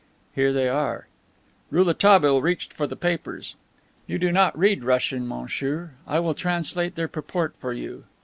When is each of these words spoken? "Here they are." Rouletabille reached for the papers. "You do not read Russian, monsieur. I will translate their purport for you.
"Here 0.33 0.51
they 0.51 0.67
are." 0.67 1.05
Rouletabille 1.69 2.41
reached 2.41 2.73
for 2.73 2.87
the 2.87 2.95
papers. 2.95 3.53
"You 4.07 4.17
do 4.17 4.31
not 4.31 4.57
read 4.57 4.83
Russian, 4.83 5.27
monsieur. 5.27 5.91
I 6.07 6.17
will 6.17 6.33
translate 6.33 6.95
their 6.95 7.07
purport 7.07 7.53
for 7.59 7.71
you. 7.71 8.05